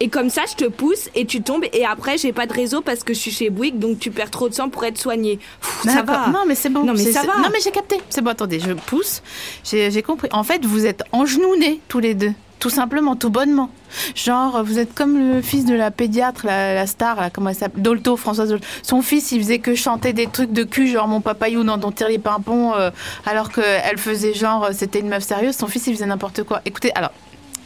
Et 0.00 0.08
comme 0.08 0.28
ça, 0.28 0.42
je 0.50 0.56
te 0.56 0.68
pousse 0.68 1.08
et 1.14 1.24
tu 1.24 1.40
tombes. 1.40 1.64
Et 1.72 1.86
après, 1.86 2.18
j'ai 2.18 2.32
pas 2.32 2.46
de 2.46 2.52
réseau 2.52 2.80
parce 2.80 3.04
que 3.04 3.14
je 3.14 3.18
suis 3.20 3.30
chez 3.30 3.48
Bouygues, 3.48 3.78
donc 3.78 4.00
tu 4.00 4.10
perds 4.10 4.30
trop 4.30 4.48
de 4.48 4.54
sang 4.54 4.68
pour 4.68 4.84
être 4.84 4.98
soigné. 4.98 5.38
Ça 5.84 6.02
va. 6.02 6.28
Non, 6.28 6.40
mais 6.46 6.56
c'est 6.56 6.68
bon. 6.68 6.84
Non, 6.84 6.92
mais 6.94 7.12
ça 7.12 7.22
va. 7.22 7.38
Non, 7.38 7.48
mais 7.52 7.60
j'ai 7.62 7.70
capté. 7.70 8.00
C'est 8.10 8.20
bon, 8.20 8.30
attendez, 8.30 8.58
je 8.58 8.72
pousse. 8.72 9.22
J'ai 9.64 10.02
compris. 10.02 10.28
En 10.32 10.42
fait, 10.42 10.64
vous 10.64 10.84
êtes 10.84 11.02
engenouillés 11.12 11.80
tous 11.88 12.00
les 12.00 12.14
deux. 12.14 12.32
Tout 12.64 12.70
simplement, 12.70 13.14
tout 13.14 13.28
bonnement. 13.28 13.68
Genre, 14.14 14.64
vous 14.64 14.78
êtes 14.78 14.94
comme 14.94 15.18
le 15.18 15.42
fils 15.42 15.66
de 15.66 15.74
la 15.74 15.90
pédiatre, 15.90 16.46
la, 16.46 16.86
star, 16.86 17.20
là, 17.20 17.28
comment 17.28 17.50
elle 17.50 17.54
s'appelle 17.54 17.82
Dolto, 17.82 18.16
Françoise 18.16 18.48
Dolto. 18.48 18.64
Son 18.82 19.02
fils, 19.02 19.32
il 19.32 19.42
faisait 19.42 19.58
que 19.58 19.74
chanter 19.74 20.14
des 20.14 20.28
trucs 20.28 20.50
de 20.50 20.64
cul, 20.64 20.88
genre 20.88 21.06
mon 21.06 21.20
papayou 21.20 21.62
dans 21.62 21.92
tire 21.92 22.08
les 22.08 22.18
pimpons, 22.18 22.72
euh, 22.72 22.88
alors 23.26 23.52
qu'elle 23.52 23.98
faisait 23.98 24.32
genre, 24.32 24.64
euh, 24.64 24.70
c'était 24.72 25.00
une 25.00 25.10
meuf 25.10 25.24
sérieuse. 25.24 25.54
Son 25.54 25.66
fils, 25.66 25.86
il 25.88 25.92
faisait 25.92 26.06
n'importe 26.06 26.42
quoi. 26.44 26.62
Écoutez, 26.64 26.90
alors, 26.94 27.10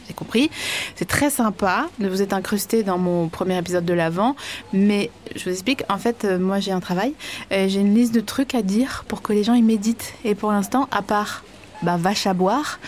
j'ai 0.09 0.13
compris. 0.13 0.51
C'est 0.97 1.07
très 1.07 1.29
sympa 1.29 1.87
de 1.99 2.09
vous 2.09 2.21
être 2.21 2.33
incrusté 2.33 2.83
dans 2.83 2.97
mon 2.97 3.29
premier 3.29 3.57
épisode 3.57 3.85
de 3.85 3.93
l'avant. 3.93 4.35
Mais 4.73 5.11
je 5.33 5.45
vous 5.45 5.51
explique, 5.51 5.83
en 5.87 5.97
fait, 5.97 6.25
euh, 6.25 6.37
moi 6.37 6.59
j'ai 6.59 6.73
un 6.73 6.81
travail. 6.81 7.13
Euh, 7.53 7.69
j'ai 7.69 7.79
une 7.79 7.95
liste 7.95 8.13
de 8.13 8.19
trucs 8.19 8.53
à 8.53 8.63
dire 8.63 9.05
pour 9.07 9.21
que 9.21 9.31
les 9.31 9.45
gens 9.45 9.53
y 9.53 9.61
méditent. 9.61 10.13
Et 10.25 10.35
pour 10.35 10.51
l'instant, 10.51 10.89
à 10.91 11.01
part 11.01 11.45
bah, 11.83 11.95
vache 11.95 12.27
à 12.27 12.33
boire, 12.33 12.79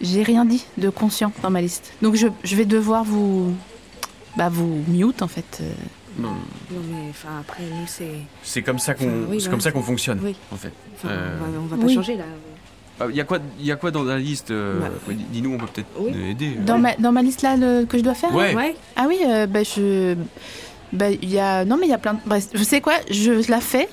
j'ai 0.00 0.22
rien 0.22 0.44
dit 0.44 0.64
de 0.78 0.88
conscient 0.90 1.32
dans 1.42 1.50
ma 1.50 1.60
liste. 1.60 1.92
Donc 2.02 2.14
je, 2.14 2.26
je 2.44 2.56
vais 2.56 2.64
devoir 2.64 3.04
vous. 3.04 3.52
Bah, 4.36 4.48
vous 4.48 4.82
mute 4.88 5.22
en 5.22 5.28
fait. 5.28 5.58
euh. 5.60 5.70
Non, 6.18 6.28
Non, 6.30 6.80
mais 6.90 7.08
enfin, 7.10 7.28
après, 7.40 7.62
nous, 7.64 7.86
c'est. 7.86 8.10
c'est 8.42 8.62
comme 8.62 8.78
ça 8.78 8.94
qu'on 8.94 9.04
Enfin, 9.06 9.14
oui, 9.28 9.36
voilà. 9.38 9.50
comme 9.50 9.60
ça 9.60 9.72
qu'on 9.72 9.82
fonctionne 9.82 10.20
Oui. 10.22 10.36
en 10.52 10.56
fait. 10.56 10.72
Enfin, 10.96 11.08
Euh, 11.08 11.38
on 11.40 11.50
va, 11.52 11.58
on 11.58 11.66
va 11.66 11.76
pas 11.76 11.84
oui. 11.86 11.94
changer 11.94 12.16
là. 12.16 12.24
Il 13.08 13.16
y 13.16 13.20
a 13.20 13.24
quoi 13.24 13.38
il 13.58 13.64
y 13.64 13.72
a 13.72 13.76
quoi 13.76 13.90
dans 13.90 14.02
la 14.02 14.18
liste 14.18 14.50
euh, 14.50 14.78
Bah, 14.80 15.14
Dis-nous, 15.32 15.54
on 15.54 15.58
peut 15.58 15.66
peut-être 15.72 15.88
oui. 15.98 16.12
aider. 16.30 16.50
Dans, 16.66 16.78
ma, 16.78 16.94
dans 16.96 17.12
ma 17.12 17.22
liste 17.22 17.40
là 17.42 17.56
le- 17.56 17.86
que 17.86 17.96
je 17.96 18.02
dois 18.02 18.14
faire 18.14 18.34
Ouais. 18.34 18.54
Ouais. 18.54 18.76
Ah 18.96 19.06
oui, 19.08 19.18
euh, 19.26 19.46
bah, 19.46 19.62
je. 19.62 20.14
Bah, 20.92 21.10
il 21.10 21.30
y 21.30 21.38
a. 21.38 21.64
Non, 21.64 21.76
mais 21.78 21.86
il 21.86 21.90
y 21.90 21.94
a 21.94 21.98
plein 21.98 22.14
de. 22.14 22.20
Bref, 22.26 22.48
vous 22.54 22.64
savez 22.64 22.82
quoi 22.82 22.94
Je 23.10 23.48
la 23.50 23.60
fais. 23.60 23.88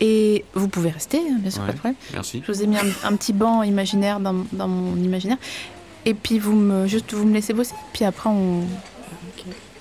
Et 0.00 0.44
vous 0.54 0.68
pouvez 0.68 0.90
rester, 0.90 1.18
hein, 1.18 1.38
bien 1.40 1.50
sûr, 1.50 1.60
Ouais. 1.62 1.66
pas 1.68 1.72
de 1.72 1.78
problème. 1.78 1.96
Merci. 2.12 2.42
Je 2.46 2.52
vous 2.52 2.62
ai 2.62 2.66
mis 2.66 2.76
un, 2.76 2.86
un 3.04 3.16
petit 3.16 3.32
banc 3.32 3.62
imaginaire 3.64 4.20
dans, 4.20 4.44
dans 4.52 4.68
mon 4.68 4.96
imaginaire. 4.96 5.38
Et 6.04 6.14
puis 6.14 6.38
vous 6.38 6.52
me, 6.54 6.86
juste 6.86 7.12
vous 7.12 7.24
me 7.26 7.34
laissez 7.34 7.52
bosser. 7.52 7.74
Puis 7.92 8.04
après 8.04 8.30
on. 8.30 8.62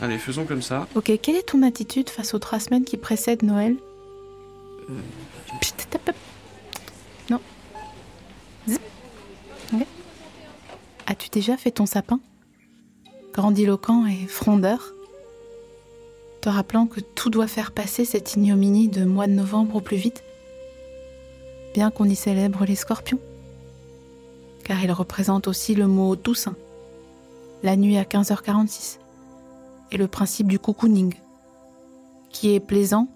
Allez, 0.01 0.17
faisons 0.17 0.45
comme 0.45 0.62
ça. 0.62 0.88
Ok, 0.95 1.12
quelle 1.21 1.36
est 1.36 1.47
ton 1.50 1.62
attitude 1.63 2.09
face 2.09 2.33
aux 2.33 2.39
trois 2.39 2.59
semaines 2.59 2.83
qui 2.83 2.97
précèdent 2.97 3.43
Noël 3.43 3.75
tap. 5.89 6.15
Non. 7.29 7.39
Zip. 8.67 8.79
Ok. 9.74 9.86
As-tu 11.07 11.29
déjà 11.29 11.57
fait 11.57 11.71
ton 11.71 11.86
sapin 11.86 12.19
Grandiloquent 13.33 14.05
et 14.07 14.27
frondeur 14.27 14.93
Te 16.48 16.51
rappelant 16.54 16.86
que 16.86 17.01
tout 17.01 17.30
doit 17.30 17.46
faire 17.46 17.74
passer 17.74 18.06
cette 18.06 18.36
ignominie 18.36 18.88
de 18.88 19.04
mois 19.04 19.27
de 19.27 19.34
novembre 19.34 19.75
au 19.75 19.82
plus 19.82 19.98
vite 19.98 20.24
Bien 21.74 21.92
qu'on 21.92 22.06
y 22.06 22.16
célèbre 22.16 22.63
les 22.63 22.75
scorpions 22.75 23.20
Car 24.63 24.82
ils 24.82 24.94
représentent 24.94 25.50
aussi 25.50 25.75
le 25.75 25.88
mot 25.88 26.16
Toussaint, 26.16 26.56
la 27.63 27.75
nuit 27.75 27.98
à 27.98 28.04
15h46 28.04 29.00
et 29.92 29.98
le 29.98 30.08
principe 30.08 30.48
du 30.48 30.58
cocooning, 30.58 31.16
qui 32.30 32.56
est 32.56 32.62
plaisant, 32.62 33.10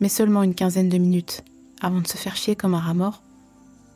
mais 0.00 0.08
seulement 0.08 0.42
une 0.42 0.54
quinzaine 0.54 0.88
de 0.88 0.96
minutes 0.96 1.44
avant 1.82 2.00
de 2.00 2.08
se 2.08 2.16
faire 2.16 2.36
chier 2.36 2.56
comme 2.56 2.72
un 2.72 2.80
rat 2.80 2.94
mort 2.94 3.20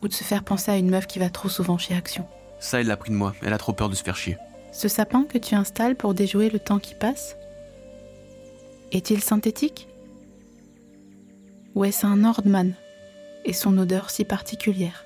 ou 0.03 0.09
de 0.09 0.13
se 0.13 0.23
faire 0.23 0.45
penser 0.45 0.71
à 0.71 0.77
une 0.77 0.91
meuf 0.91 1.07
qui 1.07 1.19
va 1.19 1.31
trop 1.31 1.49
souvent 1.49 1.79
chez 1.79 1.95
Action. 1.95 2.27
Ça, 2.59 2.83
elle 2.83 2.89
l'a 2.89 2.99
pris 2.99 3.11
de 3.11 3.17
moi. 3.17 3.33
Elle 3.41 3.55
a 3.55 3.59
trop 3.59 3.73
peur 3.73 3.89
de 3.89 3.95
se 3.95 4.03
faire 4.03 4.19
chier. 4.19 4.37
Ce 4.71 4.87
sapin 4.87 5.25
que 5.25 5.39
tu 5.39 5.55
installes 5.55 5.97
pour 5.97 6.13
déjouer 6.13 6.51
le 6.51 6.59
temps 6.59 6.79
qui 6.79 6.95
passe, 6.95 7.37
est-il 8.93 9.23
synthétique? 9.23 9.89
Ou 11.75 11.85
est-ce 11.85 12.07
un 12.07 12.17
Nordman 12.17 12.75
et 13.45 13.53
son 13.53 13.77
odeur 13.79 14.11
si 14.11 14.25
particulière? 14.25 15.05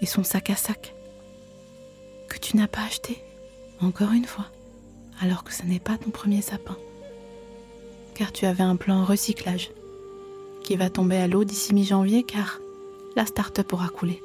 Et 0.00 0.06
son 0.06 0.24
sac 0.24 0.50
à 0.50 0.56
sac 0.56 0.94
que 2.28 2.38
tu 2.38 2.56
n'as 2.56 2.68
pas 2.68 2.82
acheté, 2.82 3.22
encore 3.80 4.12
une 4.12 4.24
fois, 4.24 4.46
alors 5.20 5.44
que 5.44 5.52
ce 5.52 5.64
n'est 5.64 5.80
pas 5.80 5.98
ton 5.98 6.10
premier 6.10 6.42
sapin? 6.42 6.76
Car 8.14 8.32
tu 8.32 8.46
avais 8.46 8.62
un 8.64 8.76
plan 8.76 9.04
recyclage 9.04 9.70
qui 10.62 10.76
va 10.76 10.90
tomber 10.90 11.16
à 11.16 11.28
l'eau 11.28 11.44
d'ici 11.44 11.74
mi-janvier 11.74 12.22
car 12.22 12.58
la 13.16 13.26
start-up 13.26 13.72
aura 13.72 13.88
coulé. 13.88 14.22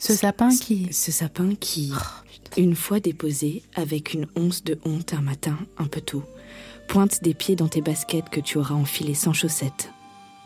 Ce 0.00 0.14
sapin 0.14 0.48
qui... 0.48 0.90
Ce 0.94 1.12
sapin 1.12 1.54
qui, 1.54 1.92
Oh, 1.94 2.56
une 2.56 2.74
fois 2.74 3.00
déposé, 3.00 3.62
avec 3.74 4.14
une 4.14 4.26
once 4.34 4.64
de 4.64 4.78
honte 4.86 5.12
un 5.12 5.20
matin, 5.20 5.58
un 5.76 5.86
peu 5.86 6.00
tôt, 6.00 6.24
pointe 6.88 7.22
des 7.22 7.34
pieds 7.34 7.54
dans 7.54 7.68
tes 7.68 7.82
baskets 7.82 8.30
que 8.30 8.40
tu 8.40 8.56
auras 8.56 8.74
enfilées 8.74 9.14
sans 9.14 9.34
chaussettes, 9.34 9.92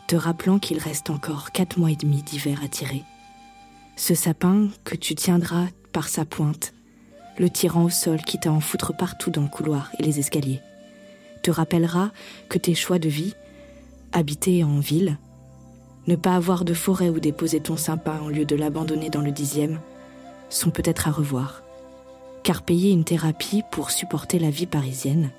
te 0.07 0.17
rappelant 0.17 0.59
qu'il 0.59 0.77
reste 0.77 1.09
encore 1.09 1.53
quatre 1.53 1.79
mois 1.79 1.89
et 1.89 1.95
demi 1.95 2.21
d'hiver 2.21 2.59
à 2.65 2.67
tirer. 2.67 3.03
Ce 3.95 4.13
sapin 4.13 4.67
que 4.83 4.95
tu 4.95 5.15
tiendras 5.15 5.67
par 5.93 6.09
sa 6.09 6.25
pointe, 6.25 6.73
le 7.39 7.49
tirant 7.49 7.85
au 7.85 7.89
sol 7.89 8.21
quitte 8.21 8.47
à 8.47 8.51
en 8.51 8.59
foutre 8.59 8.95
partout 8.95 9.31
dans 9.31 9.43
le 9.43 9.47
couloir 9.47 9.89
et 9.99 10.03
les 10.03 10.19
escaliers, 10.19 10.59
te 11.43 11.49
rappellera 11.49 12.11
que 12.49 12.57
tes 12.57 12.75
choix 12.75 12.99
de 12.99 13.07
vie, 13.07 13.35
habiter 14.11 14.65
en 14.65 14.79
ville, 14.79 15.17
ne 16.07 16.15
pas 16.15 16.35
avoir 16.35 16.65
de 16.65 16.73
forêt 16.73 17.09
où 17.09 17.19
déposer 17.19 17.59
ton 17.59 17.77
sapin 17.77 18.19
au 18.25 18.29
lieu 18.29 18.45
de 18.45 18.55
l'abandonner 18.55 19.09
dans 19.09 19.21
le 19.21 19.31
dixième, 19.31 19.79
sont 20.49 20.69
peut-être 20.69 21.07
à 21.07 21.11
revoir. 21.11 21.63
Car 22.43 22.61
payer 22.61 22.91
une 22.91 23.03
thérapie 23.03 23.63
pour 23.71 23.89
supporter 23.91 24.37
la 24.39 24.51
vie 24.51 24.67
parisienne, 24.67 25.31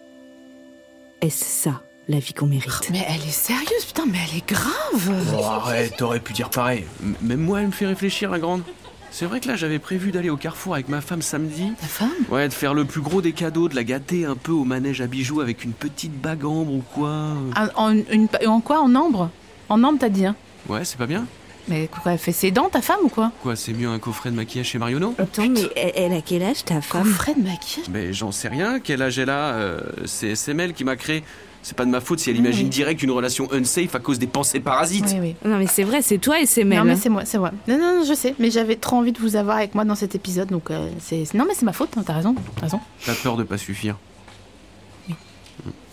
est-ce 1.20 1.44
ça 1.44 1.82
la 2.08 2.18
vie 2.18 2.32
qu'on 2.35 2.46
mérite? 2.46 2.88
Mais 2.90 3.04
elle 3.08 3.23
est 3.23 3.30
sérieuse, 3.32 3.85
putain, 3.87 4.04
mais 4.06 4.18
elle 4.30 4.38
est 4.38 4.49
grave 4.49 5.35
Oh, 5.38 5.44
arrête, 5.44 5.96
t'aurais 5.96 6.20
pu 6.20 6.32
dire 6.32 6.50
pareil. 6.50 6.85
M- 7.02 7.14
Même 7.23 7.40
moi, 7.40 7.61
elle 7.61 7.66
me 7.68 7.73
fait 7.73 7.87
réfléchir, 7.87 8.30
la 8.30 8.38
grande. 8.38 8.62
C'est 9.11 9.25
vrai 9.25 9.40
que 9.40 9.49
là, 9.49 9.56
j'avais 9.56 9.78
prévu 9.78 10.12
d'aller 10.12 10.30
au 10.30 10.37
carrefour 10.37 10.75
avec 10.75 10.88
ma 10.88 11.00
femme 11.00 11.23
samedi. 11.23 11.73
Ta 11.80 11.87
femme? 11.87 12.11
Ouais, 12.28 12.49
de 12.49 12.52
faire 12.52 12.75
le 12.75 12.85
plus 12.85 13.00
gros 13.00 13.23
des 13.23 13.32
cadeaux, 13.32 13.68
de 13.68 13.75
la 13.75 13.82
gâter 13.85 14.25
un 14.26 14.35
peu 14.37 14.52
au 14.52 14.64
manège 14.64 15.00
à 15.00 15.06
bijoux 15.06 15.40
avec 15.40 15.64
une 15.64 15.73
petite 15.73 16.12
bague 16.20 16.44
ambre 16.44 16.73
ou 16.75 16.82
quoi. 16.94 17.28
Ah, 17.54 17.70
en, 17.76 17.92
une- 17.96 18.28
en 18.46 18.61
quoi? 18.61 18.80
En 18.80 18.94
ambre? 18.94 19.30
En 19.68 19.82
ambre, 19.85 19.99
t'as 20.00 20.08
dit, 20.11 20.26
hein? 20.26 20.37
Ouais, 20.68 20.85
c'est 20.85 20.99
pas 20.99 21.06
bien 21.06 21.26
Mais 21.68 21.88
quoi, 21.88 22.12
elle 22.12 22.18
fait 22.18 22.32
ses 22.32 22.50
dents, 22.50 22.68
ta 22.68 22.80
femme, 22.80 23.00
ou 23.04 23.08
quoi? 23.08 23.32
Quoi, 23.42 23.56
c'est 23.56 23.73
mieux 23.73 23.88
un 23.88 23.99
coffret 23.99 24.30
de 24.30 24.37
maquillage 24.37 24.66
chez 24.66 24.78
Marionneau 24.78 25.14
Attends, 25.18 25.49
mais 25.49 25.68
elle, 25.76 25.92
elle 25.94 26.12
a 26.12 26.20
quel 26.20 26.42
âge 26.42 26.64
ta 26.64 26.80
femme? 26.80 27.02
Coffret 27.02 27.35
de 27.35 27.42
maquillage? 27.42 27.88
Mais 27.90 28.12
j'en 28.12 28.32
sais 28.32 28.49
rien, 28.49 28.80
quel 28.80 29.02
âge 29.02 29.18
elle 29.18 29.30
a 29.30 29.54
euh, 29.54 29.80
C'est 30.04 30.35
SML 30.35 30.73
qui 30.73 30.85
m'a 30.85 30.96
créé. 30.96 31.23
C'est 31.62 31.76
pas 31.76 31.85
de 31.85 31.90
ma 31.90 32.00
faute 32.00 32.20
si 32.20 32.30
elle 32.30 32.37
imagine 32.37 32.66
oui. 32.66 32.70
direct 32.70 33.02
une 33.02 33.11
relation 33.11 33.49
unsafe 33.52 33.96
à 33.96 33.99
cause 33.99 34.20
des 34.20 34.28
pensées 34.28 34.61
parasites. 34.61 35.06
Oui, 35.14 35.18
oui. 35.20 35.37
Non 35.44 35.58
mais 35.58 35.66
c'est 35.66 35.82
vrai, 35.82 36.00
c'est 36.00 36.18
toi 36.18 36.40
et 36.40 36.46
c'est 36.46 36.62
Mel. 36.62 36.78
Non, 36.78 36.85
mais 36.85 36.94
c'est 36.94 37.08
moi, 37.08 37.25
c'est 37.25 37.38
moi. 37.38 37.50
Non, 37.66 37.76
non, 37.76 37.99
non, 37.99 38.04
je 38.04 38.14
sais, 38.14 38.37
mais 38.38 38.52
j'avais 38.52 38.76
trop 38.76 38.94
envie 38.94 39.11
de 39.11 39.18
vous 39.18 39.35
avoir 39.35 39.56
avec 39.56 39.75
moi 39.75 39.85
dans 39.85 39.96
cet 39.96 40.14
épisode, 40.14 40.49
donc 40.49 40.70
euh, 40.70 40.88
c'est... 41.00 41.25
Non, 41.35 41.44
mais 41.44 41.54
c'est 41.54 41.64
ma 41.64 41.73
faute, 41.73 41.90
hein, 41.96 42.04
t'as 42.06 42.12
raison, 42.12 42.37
t'as 42.54 42.62
raison. 42.62 42.80
T'as 43.04 43.14
peur 43.14 43.37
de 43.37 43.42
pas 43.42 43.58
suffire. 43.58 43.96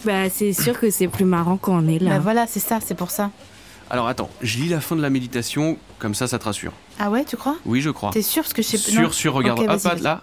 Bah 0.06 0.30
c'est 0.30 0.54
sûr 0.54 0.80
que 0.80 0.92
c'est 0.92 1.08
plus 1.08 1.26
marrant 1.26 1.58
quand 1.58 1.74
on 1.74 1.88
est 1.88 1.98
là. 1.98 2.12
Bah 2.12 2.20
voilà, 2.20 2.46
c'est 2.46 2.60
ça, 2.60 2.80
c'est 2.86 2.94
pour 2.94 3.10
ça. 3.10 3.32
Alors 3.90 4.08
attends, 4.08 4.30
je 4.42 4.58
lis 4.60 4.70
la 4.70 4.82
fin 4.82 4.96
de 4.96 5.02
la 5.02 5.10
méditation, 5.10 5.78
comme 6.00 6.16
ça 6.16 6.28
ça 6.28 6.40
te 6.40 6.46
rassure. 6.46 6.74
Ah 7.00 7.10
ouais, 7.12 7.26
tu 7.26 7.38
crois? 7.38 7.58
Oui, 7.66 7.82
je 7.82 7.90
crois. 7.90 8.12
T'es 8.12 8.22
sûr? 8.22 8.44
Parce 8.44 8.54
que 8.54 8.62
je 8.62 8.68
sais 8.70 8.78
Sûr, 8.78 9.02
non. 9.04 9.12
sûr, 9.12 9.34
regarde. 9.34 9.60
Ok, 9.60 9.70
Hop, 9.70 10.00
là. 10.02 10.22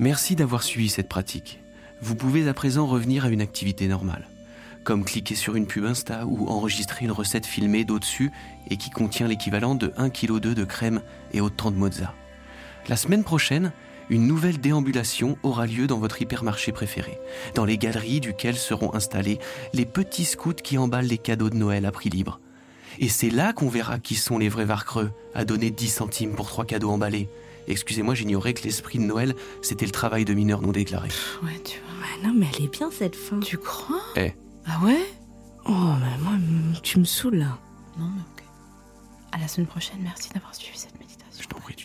Merci 0.00 0.36
d'avoir 0.36 0.62
suivi 0.62 0.88
cette 0.88 1.08
pratique. 1.08 1.60
Vous 2.00 2.14
pouvez 2.14 2.48
à 2.48 2.54
présent 2.54 2.86
revenir 2.86 3.24
à 3.24 3.28
une 3.28 3.40
activité 3.40 3.88
normale, 3.88 4.28
comme 4.84 5.04
cliquer 5.04 5.34
sur 5.34 5.56
une 5.56 5.66
pub 5.66 5.84
Insta 5.84 6.24
ou 6.26 6.48
enregistrer 6.48 7.04
une 7.04 7.10
recette 7.10 7.44
filmée 7.46 7.84
d'au-dessus 7.84 8.30
et 8.70 8.76
qui 8.76 8.90
contient 8.90 9.26
l'équivalent 9.26 9.74
de 9.74 9.88
1,2 9.98 10.10
kg 10.40 10.54
de 10.54 10.64
crème 10.64 11.02
et 11.32 11.40
autant 11.40 11.70
de 11.72 11.76
mozza. 11.76 12.14
La 12.88 12.96
semaine 12.96 13.24
prochaine, 13.24 13.72
une 14.10 14.26
nouvelle 14.26 14.58
déambulation 14.58 15.38
aura 15.42 15.66
lieu 15.66 15.86
dans 15.86 15.98
votre 15.98 16.20
hypermarché 16.20 16.72
préféré, 16.72 17.18
dans 17.54 17.64
les 17.64 17.78
galeries 17.78 18.20
duquel 18.20 18.56
seront 18.56 18.94
installés 18.94 19.38
les 19.74 19.86
petits 19.86 20.24
scouts 20.24 20.54
qui 20.54 20.78
emballent 20.78 21.06
les 21.06 21.18
cadeaux 21.18 21.50
de 21.50 21.56
Noël 21.56 21.86
à 21.86 21.92
prix 21.92 22.10
libre. 22.10 22.40
Et 22.98 23.08
c'est 23.08 23.30
là 23.30 23.52
qu'on 23.52 23.68
verra 23.68 23.98
qui 23.98 24.14
sont 24.14 24.38
les 24.38 24.48
vrais 24.48 24.64
varcreux 24.64 25.12
à 25.34 25.44
donner 25.44 25.70
10 25.70 25.88
centimes 25.88 26.34
pour 26.34 26.48
trois 26.48 26.64
cadeaux 26.64 26.90
emballés. 26.90 27.28
Excusez-moi, 27.68 28.14
j'ignorais 28.14 28.54
que 28.54 28.64
l'esprit 28.64 28.98
de 28.98 29.04
Noël, 29.04 29.34
c'était 29.62 29.84
le 29.84 29.92
travail 29.92 30.24
de 30.24 30.32
mineurs 30.32 30.62
non 30.62 30.72
déclarés. 30.72 31.10
Ouais, 31.42 31.60
tu 31.64 31.78
vois. 31.80 32.06
Ah 32.06 32.26
non 32.26 32.34
mais 32.34 32.46
elle 32.56 32.64
est 32.64 32.72
bien 32.72 32.90
cette 32.90 33.14
fin. 33.14 33.40
Tu 33.40 33.58
crois? 33.58 34.02
Eh. 34.16 34.32
Ah 34.66 34.80
ouais? 34.82 35.04
Oh 35.66 35.70
mais 36.00 36.22
moi 36.22 36.32
mm, 36.32 36.80
tu 36.82 36.98
me 36.98 37.04
saoules 37.04 37.36
là. 37.36 37.58
Non, 37.98 38.06
mais 38.06 38.22
ok. 38.22 38.44
À 39.32 39.38
la 39.38 39.48
semaine 39.48 39.66
prochaine, 39.66 39.98
merci 40.02 40.30
d'avoir 40.30 40.54
suivi 40.54 40.78
cette 40.78 40.98
méditation. 40.98 41.42
Je 41.42 41.46
t'en 41.46 41.60
prie, 41.60 41.74
tu 41.74 41.84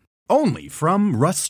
Only 0.31 0.69
from 0.69 1.17
Rust 1.17 1.43